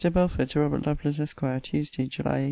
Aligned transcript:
BELFORD, 0.09 0.49
TO 0.49 0.59
ROBERT 0.61 0.87
LOVELACE, 0.87 1.19
ESQ. 1.19 1.43
TUESDAY, 1.61 2.07
JULY 2.07 2.31
18. 2.37 2.39